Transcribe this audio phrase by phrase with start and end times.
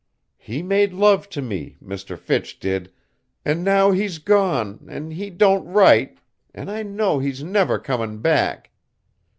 [0.39, 2.17] He made love t' me, Mr.
[2.17, 2.91] Fitch did,
[3.45, 6.17] an' now he's gone, an' he don't write,
[6.55, 8.71] an' I know he's never comin' back.